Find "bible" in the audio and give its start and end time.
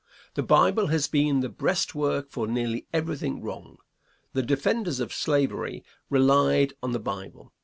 0.41-0.87, 6.99-7.53